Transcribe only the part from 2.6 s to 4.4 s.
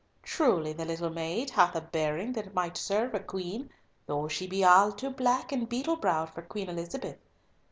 serve a queen, though